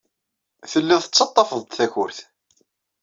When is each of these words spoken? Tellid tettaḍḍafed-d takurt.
Tellid 0.71 1.01
tettaḍḍafed-d 1.03 1.69
takurt. 1.77 2.19